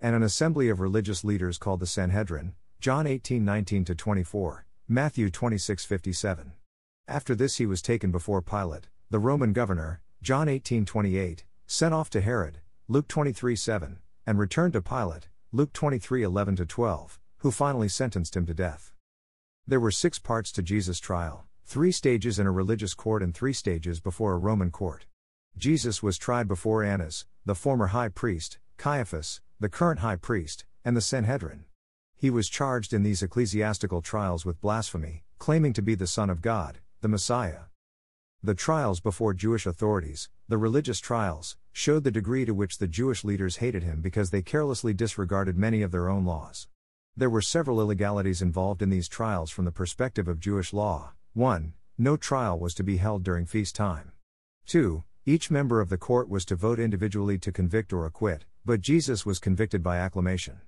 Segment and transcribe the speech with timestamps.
[0.00, 5.84] and an assembly of religious leaders called the Sanhedrin, John 18 19 24, Matthew 26
[5.84, 6.52] 57.
[7.06, 12.08] After this, he was taken before Pilate, the Roman governor, John 18 28, sent off
[12.10, 17.88] to Herod, Luke 23 7, and returned to Pilate, Luke 23 11 12, who finally
[17.88, 18.92] sentenced him to death.
[19.66, 23.52] There were six parts to Jesus' trial three stages in a religious court and three
[23.52, 25.06] stages before a Roman court.
[25.56, 30.96] Jesus was tried before Annas, the former high priest, Caiaphas, the current high priest, and
[30.96, 31.64] the Sanhedrin.
[32.16, 36.40] He was charged in these ecclesiastical trials with blasphemy, claiming to be the Son of
[36.40, 37.64] God, the Messiah.
[38.42, 43.22] The trials before Jewish authorities, the religious trials, showed the degree to which the Jewish
[43.22, 46.66] leaders hated him because they carelessly disregarded many of their own laws.
[47.14, 51.12] There were several illegalities involved in these trials from the perspective of Jewish law.
[51.34, 51.74] 1.
[51.98, 54.12] No trial was to be held during feast time.
[54.64, 55.04] 2.
[55.26, 59.26] Each member of the court was to vote individually to convict or acquit, but Jesus
[59.26, 60.60] was convicted by acclamation.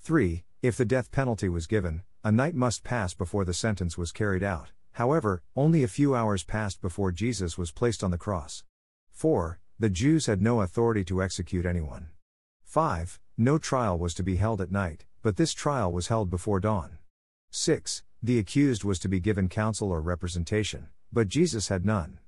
[0.00, 0.44] 3.
[0.60, 4.42] If the death penalty was given, a night must pass before the sentence was carried
[4.42, 4.72] out.
[4.92, 8.62] However, only a few hours passed before Jesus was placed on the cross.
[9.10, 9.58] 4.
[9.78, 12.08] The Jews had no authority to execute anyone.
[12.64, 13.18] 5.
[13.38, 16.98] No trial was to be held at night, but this trial was held before dawn.
[17.50, 18.02] 6.
[18.22, 22.18] The accused was to be given counsel or representation, but Jesus had none.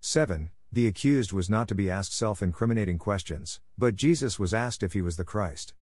[0.00, 0.50] 7.
[0.74, 4.94] The accused was not to be asked self incriminating questions, but Jesus was asked if
[4.94, 5.74] he was the Christ.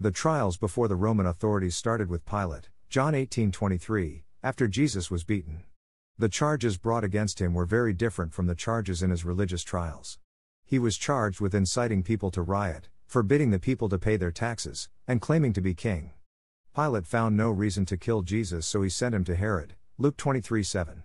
[0.00, 5.64] The trials before the Roman authorities started with Pilate, John 18:23, after Jesus was beaten.
[6.16, 10.18] The charges brought against him were very different from the charges in his religious trials.
[10.64, 14.88] He was charged with inciting people to riot, forbidding the people to pay their taxes,
[15.06, 16.12] and claiming to be king.
[16.74, 19.74] Pilate found no reason to kill Jesus, so he sent him to Herod.
[19.98, 21.02] Luke 23 7.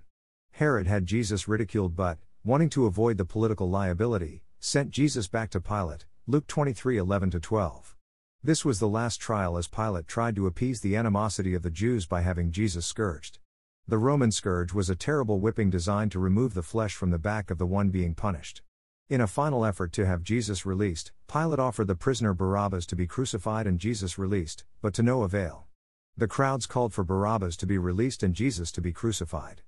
[0.52, 5.60] Herod had Jesus ridiculed but, wanting to avoid the political liability, sent Jesus back to
[5.60, 7.98] Pilate, Luke 23 11 12.
[8.42, 12.06] This was the last trial as Pilate tried to appease the animosity of the Jews
[12.06, 13.40] by having Jesus scourged.
[13.86, 17.52] The Roman scourge was a terrible whipping designed to remove the flesh from the back
[17.52, 18.62] of the one being punished.
[19.10, 23.06] In a final effort to have Jesus released, Pilate offered the prisoner Barabbas to be
[23.06, 25.68] crucified and Jesus released, but to no avail.
[26.16, 29.62] The crowds called for Barabbas to be released and Jesus to be crucified.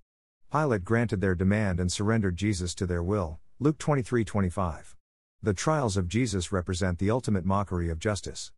[0.52, 3.40] Pilate granted their demand and surrendered Jesus to their will.
[3.60, 4.98] Luke 23:25.
[5.42, 8.52] The trials of Jesus represent the ultimate mockery of justice.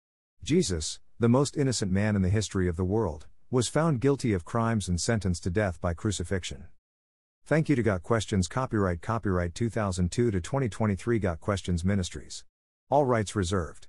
[0.44, 4.44] Jesus, the most innocent man in the history of the world, was found guilty of
[4.44, 6.66] crimes and sentenced to death by crucifixion.
[7.46, 12.44] Thank you to Got Questions Copyright Copyright 2002 to 2023 Got Questions Ministries.
[12.90, 13.86] All rights reserved.